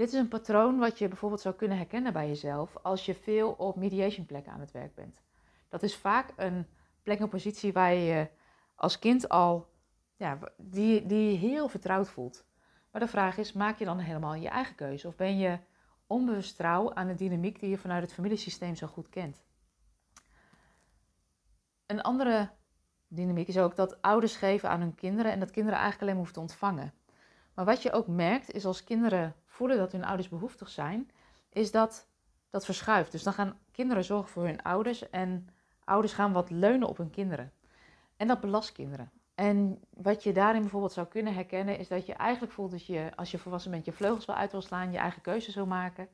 Dit 0.00 0.12
is 0.12 0.18
een 0.18 0.28
patroon 0.28 0.78
wat 0.78 0.98
je 0.98 1.08
bijvoorbeeld 1.08 1.40
zou 1.40 1.54
kunnen 1.54 1.76
herkennen 1.76 2.12
bij 2.12 2.28
jezelf 2.28 2.76
als 2.82 3.06
je 3.06 3.14
veel 3.14 3.50
op 3.50 3.76
mediation 3.76 4.26
plekken 4.26 4.52
aan 4.52 4.60
het 4.60 4.70
werk 4.70 4.94
bent. 4.94 5.20
Dat 5.68 5.82
is 5.82 5.96
vaak 5.96 6.32
een 6.36 6.66
plek 7.02 7.18
en 7.18 7.28
positie 7.28 7.72
waar 7.72 7.94
je 7.94 8.28
als 8.74 8.98
kind 8.98 9.28
al, 9.28 9.68
ja, 10.16 10.38
die, 10.56 11.06
die 11.06 11.38
heel 11.38 11.68
vertrouwd 11.68 12.08
voelt. 12.08 12.44
Maar 12.90 13.00
de 13.00 13.08
vraag 13.08 13.36
is, 13.36 13.52
maak 13.52 13.78
je 13.78 13.84
dan 13.84 13.98
helemaal 13.98 14.34
je 14.34 14.48
eigen 14.48 14.74
keuze? 14.74 15.06
Of 15.06 15.16
ben 15.16 15.38
je 15.38 15.58
onbewust 16.06 16.56
trouw 16.56 16.94
aan 16.94 17.06
de 17.06 17.14
dynamiek 17.14 17.60
die 17.60 17.70
je 17.70 17.78
vanuit 17.78 18.02
het 18.02 18.12
familiesysteem 18.12 18.74
zo 18.74 18.86
goed 18.86 19.08
kent. 19.08 19.44
Een 21.86 22.02
andere 22.02 22.50
dynamiek 23.08 23.48
is 23.48 23.58
ook 23.58 23.76
dat 23.76 24.02
ouders 24.02 24.36
geven 24.36 24.68
aan 24.68 24.80
hun 24.80 24.94
kinderen 24.94 25.32
en 25.32 25.40
dat 25.40 25.50
kinderen 25.50 25.78
eigenlijk 25.78 26.02
alleen 26.02 26.16
hoeven 26.16 26.34
te 26.34 26.40
ontvangen. 26.40 26.94
Maar 27.54 27.64
wat 27.64 27.82
je 27.82 27.92
ook 27.92 28.06
merkt 28.06 28.52
is 28.52 28.64
als 28.64 28.84
kinderen 28.84 29.34
voelen 29.60 29.78
dat 29.78 29.92
hun 29.92 30.04
ouders 30.04 30.28
behoeftig 30.28 30.68
zijn, 30.68 31.10
is 31.48 31.70
dat 31.70 32.08
dat 32.50 32.64
verschuift. 32.64 33.12
Dus 33.12 33.22
dan 33.22 33.32
gaan 33.32 33.58
kinderen 33.72 34.04
zorgen 34.04 34.30
voor 34.30 34.44
hun 34.44 34.62
ouders 34.62 35.10
en 35.10 35.48
ouders 35.84 36.12
gaan 36.12 36.32
wat 36.32 36.50
leunen 36.50 36.88
op 36.88 36.96
hun 36.96 37.10
kinderen. 37.10 37.52
En 38.16 38.26
dat 38.26 38.40
belast 38.40 38.72
kinderen. 38.72 39.10
En 39.34 39.80
wat 39.90 40.22
je 40.22 40.32
daarin 40.32 40.60
bijvoorbeeld 40.60 40.92
zou 40.92 41.06
kunnen 41.06 41.34
herkennen, 41.34 41.78
is 41.78 41.88
dat 41.88 42.06
je 42.06 42.12
eigenlijk 42.12 42.52
voelt 42.52 42.70
dat 42.70 42.86
je, 42.86 43.10
als 43.16 43.30
je 43.30 43.38
volwassen 43.38 43.70
bent, 43.70 43.84
je 43.84 43.92
vleugels 43.92 44.24
wel 44.24 44.36
uit 44.36 44.52
wil 44.52 44.62
slaan, 44.62 44.92
je 44.92 44.98
eigen 44.98 45.22
keuze 45.22 45.52
wil 45.52 45.66
maken. 45.66 46.08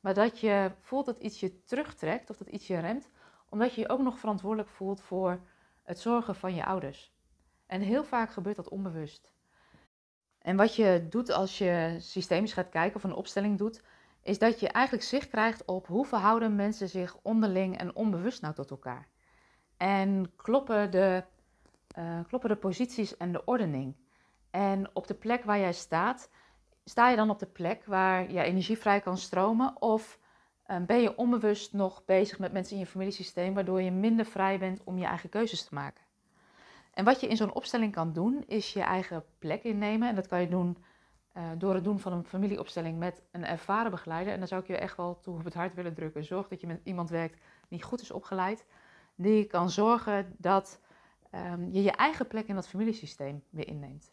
Maar 0.00 0.14
dat 0.14 0.40
je 0.40 0.70
voelt 0.80 1.06
dat 1.06 1.18
iets 1.18 1.40
je 1.40 1.62
terugtrekt 1.64 2.30
of 2.30 2.36
dat 2.36 2.48
iets 2.48 2.66
je 2.66 2.78
remt, 2.78 3.08
omdat 3.48 3.74
je 3.74 3.80
je 3.80 3.88
ook 3.88 4.00
nog 4.00 4.18
verantwoordelijk 4.18 4.68
voelt 4.68 5.00
voor 5.00 5.40
het 5.82 5.98
zorgen 5.98 6.34
van 6.34 6.54
je 6.54 6.64
ouders. 6.64 7.12
En 7.66 7.80
heel 7.80 8.04
vaak 8.04 8.30
gebeurt 8.30 8.56
dat 8.56 8.68
onbewust. 8.68 9.32
En 10.42 10.56
wat 10.56 10.76
je 10.76 11.06
doet 11.10 11.30
als 11.30 11.58
je 11.58 11.96
systemisch 11.98 12.52
gaat 12.52 12.68
kijken 12.68 12.96
of 12.96 13.04
een 13.04 13.14
opstelling 13.14 13.58
doet, 13.58 13.82
is 14.22 14.38
dat 14.38 14.60
je 14.60 14.68
eigenlijk 14.68 15.06
zicht 15.06 15.28
krijgt 15.28 15.64
op 15.64 15.86
hoe 15.86 16.06
verhouden 16.06 16.56
mensen 16.56 16.88
zich 16.88 17.16
onderling 17.22 17.78
en 17.78 17.94
onbewust 17.94 18.42
nou 18.42 18.54
tot 18.54 18.70
elkaar. 18.70 19.08
En 19.76 20.32
kloppen 20.36 20.90
de, 20.90 21.24
uh, 21.98 22.20
kloppen 22.28 22.50
de 22.50 22.56
posities 22.56 23.16
en 23.16 23.32
de 23.32 23.44
ordening. 23.44 23.96
En 24.50 24.90
op 24.92 25.06
de 25.06 25.14
plek 25.14 25.44
waar 25.44 25.58
jij 25.58 25.72
staat, 25.72 26.30
sta 26.84 27.08
je 27.10 27.16
dan 27.16 27.30
op 27.30 27.38
de 27.38 27.46
plek 27.46 27.84
waar 27.84 28.32
je 28.32 28.42
energie 28.42 28.78
vrij 28.78 29.00
kan 29.00 29.18
stromen? 29.18 29.82
Of 29.82 30.18
uh, 30.66 30.76
ben 30.86 31.00
je 31.00 31.16
onbewust 31.16 31.72
nog 31.72 32.04
bezig 32.04 32.38
met 32.38 32.52
mensen 32.52 32.74
in 32.74 32.80
je 32.80 32.86
familiesysteem, 32.86 33.54
waardoor 33.54 33.82
je 33.82 33.90
minder 33.90 34.26
vrij 34.26 34.58
bent 34.58 34.84
om 34.84 34.98
je 34.98 35.04
eigen 35.04 35.28
keuzes 35.28 35.64
te 35.64 35.74
maken? 35.74 36.01
En 36.92 37.04
wat 37.04 37.20
je 37.20 37.26
in 37.26 37.36
zo'n 37.36 37.54
opstelling 37.54 37.92
kan 37.92 38.12
doen, 38.12 38.44
is 38.46 38.72
je 38.72 38.80
eigen 38.80 39.24
plek 39.38 39.62
innemen. 39.64 40.08
En 40.08 40.14
dat 40.14 40.26
kan 40.26 40.40
je 40.40 40.48
doen 40.48 40.76
uh, 41.36 41.42
door 41.58 41.74
het 41.74 41.84
doen 41.84 41.98
van 41.98 42.12
een 42.12 42.24
familieopstelling 42.24 42.98
met 42.98 43.22
een 43.30 43.46
ervaren 43.46 43.90
begeleider. 43.90 44.32
En 44.32 44.38
daar 44.38 44.48
zou 44.48 44.60
ik 44.60 44.66
je 44.66 44.76
echt 44.76 44.96
wel 44.96 45.20
toe 45.20 45.34
op 45.38 45.44
het 45.44 45.54
hart 45.54 45.74
willen 45.74 45.94
drukken. 45.94 46.24
Zorg 46.24 46.48
dat 46.48 46.60
je 46.60 46.66
met 46.66 46.80
iemand 46.84 47.10
werkt 47.10 47.40
die 47.68 47.82
goed 47.82 48.00
is 48.00 48.10
opgeleid. 48.10 48.66
Die 49.14 49.44
kan 49.44 49.70
zorgen 49.70 50.34
dat 50.38 50.80
um, 51.34 51.68
je 51.72 51.82
je 51.82 51.90
eigen 51.92 52.26
plek 52.26 52.46
in 52.46 52.54
dat 52.54 52.68
familiesysteem 52.68 53.44
weer 53.50 53.68
inneemt. 53.68 54.12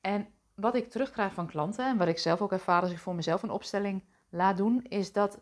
En 0.00 0.28
wat 0.54 0.74
ik 0.74 0.90
terugkrijg 0.90 1.32
van 1.32 1.46
klanten 1.46 1.86
en 1.86 1.96
wat 1.96 2.08
ik 2.08 2.18
zelf 2.18 2.40
ook 2.40 2.52
ervaar 2.52 2.82
als 2.82 2.90
ik 2.90 2.98
voor 2.98 3.14
mezelf 3.14 3.42
een 3.42 3.50
opstelling 3.50 4.04
laat 4.28 4.56
doen, 4.56 4.82
is 4.82 5.12
dat 5.12 5.40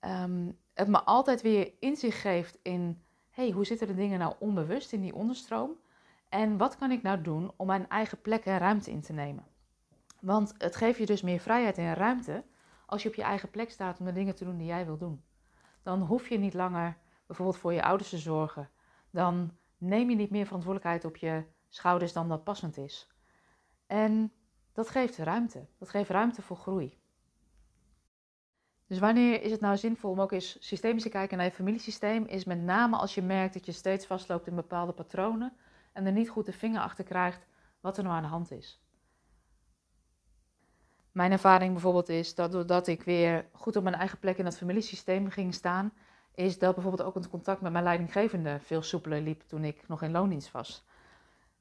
um, 0.00 0.58
het 0.74 0.88
me 0.88 1.02
altijd 1.02 1.42
weer 1.42 1.72
inzicht 1.80 2.20
geeft 2.20 2.58
in, 2.62 3.02
hey, 3.38 3.50
hoe 3.50 3.66
zitten 3.66 3.86
de 3.86 3.94
dingen 3.94 4.18
nou 4.18 4.34
onbewust 4.38 4.92
in 4.92 5.00
die 5.00 5.14
onderstroom? 5.14 5.70
En 6.28 6.56
wat 6.56 6.76
kan 6.76 6.90
ik 6.90 7.02
nou 7.02 7.20
doen 7.22 7.52
om 7.56 7.66
mijn 7.66 7.88
eigen 7.88 8.20
plek 8.20 8.44
en 8.44 8.58
ruimte 8.58 8.90
in 8.90 9.00
te 9.00 9.12
nemen? 9.12 9.46
Want 10.20 10.54
het 10.58 10.76
geeft 10.76 10.98
je 10.98 11.06
dus 11.06 11.22
meer 11.22 11.38
vrijheid 11.40 11.78
en 11.78 11.94
ruimte 11.94 12.44
als 12.86 13.02
je 13.02 13.08
op 13.08 13.14
je 13.14 13.22
eigen 13.22 13.50
plek 13.50 13.70
staat 13.70 13.98
om 14.00 14.06
de 14.06 14.12
dingen 14.12 14.34
te 14.34 14.44
doen 14.44 14.56
die 14.56 14.66
jij 14.66 14.86
wil 14.86 14.96
doen. 14.96 15.22
Dan 15.82 16.00
hoef 16.00 16.28
je 16.28 16.38
niet 16.38 16.54
langer 16.54 16.96
bijvoorbeeld 17.26 17.58
voor 17.58 17.72
je 17.72 17.82
ouders 17.82 18.10
te 18.10 18.18
zorgen. 18.18 18.70
Dan 19.10 19.56
neem 19.76 20.10
je 20.10 20.16
niet 20.16 20.30
meer 20.30 20.46
verantwoordelijkheid 20.46 21.04
op 21.04 21.16
je 21.16 21.44
schouders 21.68 22.12
dan 22.12 22.28
dat 22.28 22.44
passend 22.44 22.76
is. 22.76 23.12
En 23.86 24.32
dat 24.72 24.88
geeft 24.88 25.16
ruimte. 25.16 25.66
Dat 25.78 25.88
geeft 25.88 26.10
ruimte 26.10 26.42
voor 26.42 26.56
groei. 26.56 26.97
Dus 28.88 28.98
wanneer 28.98 29.42
is 29.42 29.50
het 29.50 29.60
nou 29.60 29.76
zinvol 29.76 30.10
om 30.10 30.20
ook 30.20 30.32
eens 30.32 30.56
systemisch 30.60 31.02
te 31.02 31.08
kijken 31.08 31.36
naar 31.36 31.46
je 31.46 31.52
familiesysteem? 31.52 32.24
Is 32.24 32.44
met 32.44 32.62
name 32.62 32.96
als 32.96 33.14
je 33.14 33.22
merkt 33.22 33.54
dat 33.54 33.66
je 33.66 33.72
steeds 33.72 34.06
vastloopt 34.06 34.46
in 34.46 34.54
bepaalde 34.54 34.92
patronen 34.92 35.52
en 35.92 36.06
er 36.06 36.12
niet 36.12 36.28
goed 36.28 36.46
de 36.46 36.52
vinger 36.52 36.80
achter 36.80 37.04
krijgt 37.04 37.46
wat 37.80 37.96
er 37.96 38.02
nou 38.02 38.16
aan 38.16 38.22
de 38.22 38.28
hand 38.28 38.50
is. 38.50 38.80
Mijn 41.12 41.32
ervaring 41.32 41.72
bijvoorbeeld 41.72 42.08
is 42.08 42.34
dat 42.34 42.52
doordat 42.52 42.86
ik 42.86 43.02
weer 43.02 43.46
goed 43.52 43.76
op 43.76 43.82
mijn 43.82 43.94
eigen 43.94 44.18
plek 44.18 44.38
in 44.38 44.44
dat 44.44 44.56
familiesysteem 44.56 45.30
ging 45.30 45.54
staan, 45.54 45.92
is 46.34 46.58
dat 46.58 46.74
bijvoorbeeld 46.74 47.08
ook 47.08 47.14
het 47.14 47.30
contact 47.30 47.60
met 47.60 47.72
mijn 47.72 47.84
leidinggevende 47.84 48.58
veel 48.60 48.82
soepeler 48.82 49.20
liep 49.20 49.42
toen 49.42 49.64
ik 49.64 49.88
nog 49.88 50.02
in 50.02 50.10
loondienst 50.10 50.52
was. 50.52 50.84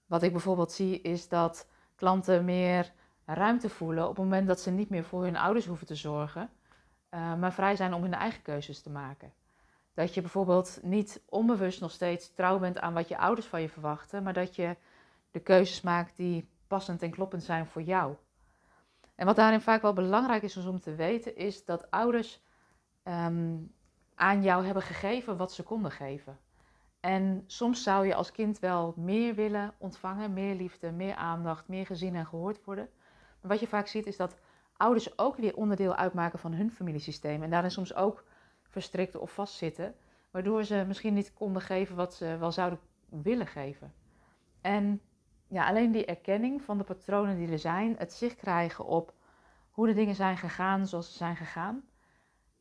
Wat 0.05 0.24
ik 0.24 0.31
bijvoorbeeld 0.31 0.72
zie 0.72 1.01
is 1.01 1.27
dat 1.27 1.67
klanten 1.96 2.46
meer 2.46 2.93
ruimte 3.25 3.69
voelen 3.69 4.03
op 4.03 4.15
het 4.15 4.25
moment 4.25 4.48
dat 4.48 4.60
ze 4.60 4.72
niet 4.72 4.89
meer 4.89 5.03
voor 5.03 5.24
hun 5.24 5.38
ouders 5.38 5.65
hoeven 5.65 5.88
te 5.88 5.96
zorgen, 5.96 6.50
uh, 7.12 7.36
maar 7.36 7.54
vrij 7.54 7.76
zijn 7.76 7.94
om 7.94 8.02
hun 8.02 8.14
eigen 8.14 8.42
keuzes 8.42 8.82
te 8.82 8.90
maken. 8.90 9.34
Dat 9.94 10.14
je 10.14 10.22
bijvoorbeeld 10.22 10.80
niet 10.82 11.22
onbewust 11.30 11.82
nog 11.82 11.92
steeds 11.92 12.34
trouw 12.34 12.60
bent 12.60 12.80
aan 12.80 12.94
wat 12.94 13.08
je 13.08 13.18
ouders 13.18 13.48
van 13.48 13.62
je 13.62 13.70
verwachten, 13.70 14.24
maar 14.24 14.34
dat 14.34 14.56
je 14.56 14.76
de 15.32 15.40
keuzes 15.40 15.82
maakt 15.82 16.16
die 16.16 16.50
passend 16.68 17.02
en 17.02 17.12
kloppend 17.12 17.44
zijn 17.44 17.66
voor 17.66 17.82
jou. 17.82 18.16
En 19.16 19.26
wat 19.26 19.36
daarin 19.36 19.62
vaak 19.62 19.82
wel 19.82 19.94
belangrijk 19.94 20.44
is 20.44 20.58
om 20.58 20.80
te 20.80 20.96
weten, 20.96 21.36
is 21.36 21.66
dat 21.66 21.92
ouders 21.92 22.42
um, 23.04 23.74
aan 24.16 24.44
jou 24.44 24.66
hebben 24.66 24.84
gegeven 24.84 25.38
wat 25.38 25.54
ze 25.54 25.64
konden 25.64 25.92
geven. 25.92 26.38
En 27.00 27.44
soms 27.46 27.84
zou 27.84 28.08
je 28.08 28.16
als 28.16 28.32
kind 28.32 28.60
wel 28.60 28.94
meer 28.98 29.36
willen 29.36 29.74
ontvangen, 29.78 30.34
meer 30.34 30.56
liefde, 30.56 30.92
meer 30.92 31.16
aandacht, 31.16 31.68
meer 31.68 31.86
gezien 31.86 32.16
en 32.16 32.26
gehoord 32.26 32.64
worden. 32.64 32.90
Maar 33.42 33.52
wat 33.52 33.60
je 33.60 33.68
vaak 33.68 33.88
ziet 33.88 34.06
is 34.06 34.18
dat 34.18 34.36
ouders 34.77 35.17
ook 35.17 35.36
weer 35.36 35.55
onderdeel 35.55 35.96
uitmaken 35.96 36.39
van 36.39 36.53
hun 36.53 36.72
familiesysteem 36.72 37.43
en 37.43 37.50
daarin 37.50 37.72
soms 37.72 37.96
ook 37.96 38.24
verstrikt 38.63 39.15
of 39.15 39.34
vastzitten, 39.34 39.96
waardoor 40.31 40.63
ze 40.63 40.84
misschien 40.88 41.13
niet 41.13 41.34
konden 41.34 41.62
geven 41.62 41.96
wat 41.96 42.13
ze 42.13 42.38
wel 42.39 42.51
zouden 42.51 42.79
willen 43.10 43.48
geven. 43.48 43.93
En 44.62 45.01
ja, 45.48 45.67
alleen 45.67 45.91
die 45.91 46.05
erkenning 46.05 46.62
van 46.62 46.77
de 46.77 46.84
patronen 46.84 47.38
die 47.38 47.51
er 47.51 47.60
zijn, 47.60 47.96
het 47.98 48.13
zicht 48.13 48.36
krijgen 48.36 48.86
op 48.86 49.13
hoe 49.72 49.88
de 49.88 49.93
dingen 49.93 50.15
zijn 50.15 50.38
gegaan 50.38 50.88
zoals 50.88 51.12
ze 51.12 51.17
zijn 51.17 51.36
gegaan, 51.36 51.84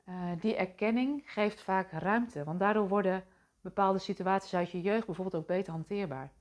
uh, 0.09 0.15
die 0.41 0.57
erkenning 0.57 1.23
geeft 1.27 1.63
vaak 1.63 1.91
ruimte. 1.91 2.45
Want 2.45 2.59
daardoor 2.59 2.89
worden 2.89 3.25
bepaalde 3.61 3.99
situaties 3.99 4.55
uit 4.55 4.71
je 4.71 4.81
jeugd 4.81 5.07
bijvoorbeeld 5.07 5.43
ook 5.43 5.47
beter 5.47 5.73
hanteerbaar. 5.73 6.33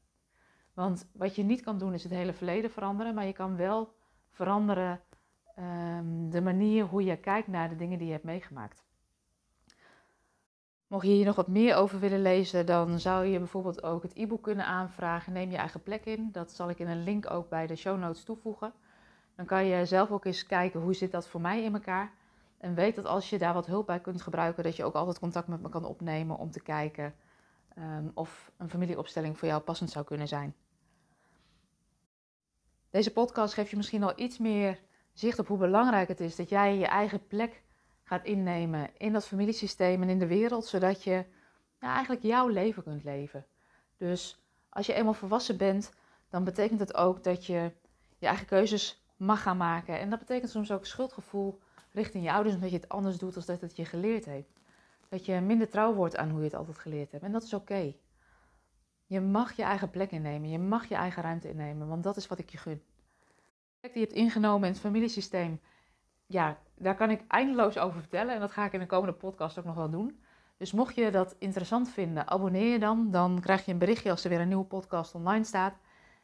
Want 0.74 1.10
wat 1.14 1.36
je 1.36 1.44
niet 1.44 1.62
kan 1.62 1.78
doen 1.78 1.94
is 1.94 2.04
het 2.04 2.12
hele 2.12 2.34
verleden 2.34 2.72
veranderen, 2.72 3.14
maar 3.14 3.26
je 3.26 3.34
kan 3.34 3.56
wel 3.56 3.94
veranderen 4.30 5.02
um, 5.60 6.30
de 6.30 6.42
manier 6.42 6.86
hoe 6.86 7.04
je 7.04 7.18
kijkt 7.18 7.48
naar 7.48 7.70
de 7.70 7.76
dingen 7.76 7.98
die 7.98 8.08
je 8.08 8.14
hebt 8.14 8.26
meegemaakt. 8.26 8.84
Mocht 10.88 11.06
je 11.06 11.12
hier 11.12 11.26
nog 11.26 11.36
wat 11.36 11.48
meer 11.48 11.76
over 11.76 12.00
willen 12.00 12.22
lezen, 12.22 12.66
dan 12.66 13.00
zou 13.00 13.26
je 13.26 13.38
bijvoorbeeld 13.38 13.84
ook 13.84 14.04
het 14.04 14.16
e-book 14.16 14.44
kunnen 14.44 14.66
aanvragen. 14.66 15.34
Neem 15.34 15.52
je 15.52 15.58
eigen 15.58 15.84
plek 15.84 16.06
in. 16.06 16.30
Dat 16.32 16.52
zal 16.52 16.70
ik 16.70 16.80
in 16.80 16.88
een 16.88 17.04
link 17.04 17.32
ook 17.32 17.50
bij 17.50 17.68
de 17.68 17.76
show 17.76 18.00
notes 18.00 18.24
toevoegen. 18.24 18.74
Dan 19.36 19.46
kan 19.46 19.66
je 19.66 19.86
zelf 19.86 20.12
ook 20.12 20.26
eens 20.26 20.46
kijken 20.46 20.80
hoe 20.80 20.94
zit 20.94 21.12
dat 21.12 21.28
voor 21.28 21.42
mij 21.42 21.64
in 21.64 21.74
elkaar. 21.74 22.12
En 22.58 22.74
weet 22.74 22.96
dat 22.96 23.06
als 23.06 23.30
je 23.30 23.38
daar 23.38 23.54
wat 23.54 23.66
hulp 23.66 23.86
bij 23.86 24.00
kunt 24.00 24.22
gebruiken, 24.22 24.64
dat 24.64 24.76
je 24.76 24.84
ook 24.84 24.94
altijd 24.94 25.20
contact 25.20 25.48
met 25.48 25.62
me 25.62 25.70
kan 25.70 25.86
opnemen 25.86 26.38
om 26.38 26.52
te 26.52 26.62
kijken 26.62 27.16
um, 27.78 28.12
of 28.14 28.52
een 28.58 28.70
familieopstelling 28.70 29.38
voor 29.38 29.48
jou 29.48 29.62
passend 29.62 29.90
zou 29.90 30.06
kunnen 30.06 30.28
zijn. 30.28 30.56
Deze 32.90 33.14
podcast 33.14 33.54
geeft 33.54 33.70
je 33.70 33.78
misschien 33.78 34.04
al 34.04 34.14
iets 34.16 34.38
meer 34.38 34.80
zicht 35.16 35.40
op 35.40 35.48
hoe 35.48 35.58
belangrijk 35.58 36.08
het 36.08 36.20
is 36.20 36.36
dat 36.36 36.50
jij 36.50 36.78
je 36.78 36.86
eigen 36.86 37.28
plek 37.28 37.64
gaat 38.04 38.26
innemen 38.26 38.90
in 38.98 39.14
dat 39.14 39.28
familiesysteem 39.28 40.02
en 40.02 40.10
in 40.10 40.20
de 40.20 40.28
wereld, 40.28 40.66
zodat 40.66 41.04
je 41.04 41.26
ja, 41.80 41.94
eigenlijk 41.94 42.22
jouw 42.24 42.48
leven 42.48 42.84
kunt 42.84 43.04
leven. 43.04 43.46
Dus 43.98 44.44
als 44.70 44.86
je 44.86 44.94
eenmaal 44.94 45.14
volwassen 45.14 45.58
bent, 45.58 45.94
dan 46.30 46.44
betekent 46.44 46.80
het 46.80 46.96
ook 46.96 47.24
dat 47.24 47.46
je 47.46 47.72
je 48.18 48.28
eigen 48.28 48.46
keuzes 48.46 49.04
mag 49.18 49.42
gaan 49.42 49.58
maken. 49.58 50.00
En 50.00 50.10
dat 50.10 50.20
betekent 50.20 50.52
soms 50.52 50.72
ook 50.72 50.86
schuldgevoel 50.86 51.60
richting 51.92 52.24
je 52.24 52.32
ouders, 52.32 52.56
omdat 52.56 52.70
je 52.70 52.76
het 52.76 52.90
anders 52.90 53.18
doet 53.18 53.34
dan 53.34 53.44
dat 53.46 53.62
het 53.62 53.76
je 53.76 53.86
geleerd 53.86 54.26
heeft. 54.26 54.50
Dat 55.10 55.26
je 55.26 55.40
minder 55.40 55.70
trouw 55.70 55.94
wordt 55.94 56.18
aan 56.18 56.30
hoe 56.30 56.40
je 56.40 56.46
het 56.46 56.56
altijd 56.56 56.78
geleerd 56.78 57.12
hebt. 57.12 57.24
En 57.24 57.32
dat 57.32 57.44
is 57.44 57.54
oké. 57.54 57.94
Je 59.06 59.22
mag 59.22 59.54
je 59.56 59.64
eigen 59.64 59.90
plek 59.90 60.12
innemen, 60.12 60.50
je 60.50 60.60
mag 60.60 60.86
je 60.86 60.96
eigen 60.96 61.24
ruimte 61.24 61.50
innemen, 61.50 61.88
want 61.88 62.04
dat 62.04 62.18
is 62.18 62.28
wat 62.28 62.40
ik 62.40 62.50
je 62.50 62.58
gun. 62.58 62.84
Die 63.94 64.02
je 64.02 64.08
hebt 64.08 64.20
ingenomen 64.20 64.68
in 64.68 64.74
het 64.74 64.82
familiesysteem, 64.82 65.62
ja, 66.26 66.58
daar 66.76 66.96
kan 66.96 67.10
ik 67.10 67.22
eindeloos 67.28 67.78
over 67.78 68.00
vertellen. 68.00 68.34
En 68.34 68.40
dat 68.40 68.52
ga 68.52 68.66
ik 68.66 68.74
in 68.74 68.80
de 68.80 68.86
komende 68.86 69.14
podcast 69.14 69.60
ook 69.60 69.66
nog 69.66 69.76
wel 69.76 69.90
doen. 69.90 70.24
Dus 70.58 70.72
mocht 70.72 70.96
je 70.96 71.12
dat 71.12 71.36
interessant 71.40 71.90
vinden, 71.90 72.28
abonneer 72.28 72.72
je 72.72 72.80
dan. 72.80 73.12
Dan 73.12 73.40
krijg 73.40 73.66
je 73.66 73.72
een 73.72 73.78
berichtje 73.78 74.10
als 74.10 74.24
er 74.24 74.30
weer 74.30 74.40
een 74.40 74.48
nieuwe 74.48 74.66
podcast 74.66 75.16
online 75.16 75.44
staat. 75.44 75.76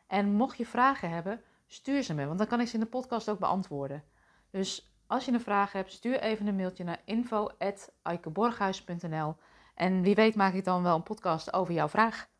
En 0.07 0.31
mocht 0.31 0.57
je 0.57 0.65
vragen 0.65 1.09
hebben, 1.09 1.41
stuur 1.67 2.03
ze 2.03 2.13
me, 2.13 2.25
want 2.25 2.37
dan 2.37 2.47
kan 2.47 2.61
ik 2.61 2.67
ze 2.67 2.73
in 2.73 2.79
de 2.79 2.85
podcast 2.85 3.29
ook 3.29 3.39
beantwoorden. 3.39 4.03
Dus 4.49 4.95
als 5.07 5.25
je 5.25 5.31
een 5.31 5.41
vraag 5.41 5.71
hebt, 5.71 5.91
stuur 5.91 6.19
even 6.19 6.47
een 6.47 6.55
mailtje 6.55 6.83
naar 6.83 7.01
info.aikeborghuis.nl 7.05 9.35
en 9.75 10.01
wie 10.01 10.15
weet 10.15 10.35
maak 10.35 10.53
ik 10.53 10.63
dan 10.63 10.83
wel 10.83 10.95
een 10.95 11.03
podcast 11.03 11.53
over 11.53 11.73
jouw 11.73 11.89
vraag. 11.89 12.30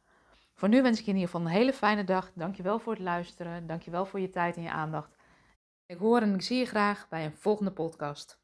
Voor 0.62 0.70
nu 0.70 0.82
wens 0.82 1.00
ik 1.00 1.06
je 1.06 1.12
in 1.12 1.18
ieder 1.18 1.32
geval 1.32 1.48
een 1.48 1.54
hele 1.54 1.74
fijne 1.74 2.04
dag. 2.04 2.32
Dankjewel 2.36 2.80
voor 2.80 2.94
het 2.94 3.02
luisteren. 3.02 3.68
Dankjewel 3.68 4.06
voor 4.06 4.20
je 4.20 4.30
tijd 4.30 4.56
en 4.56 4.62
je 4.62 4.72
aandacht. 4.72 5.16
Ik 5.86 5.98
hoor 5.98 6.22
en 6.22 6.34
ik 6.34 6.42
zie 6.42 6.58
je 6.58 6.66
graag 6.66 7.10
bij 7.10 7.26
een 7.26 7.38
volgende 7.38 7.72
podcast. 7.72 8.41